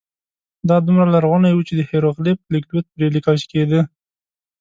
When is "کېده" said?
3.51-3.81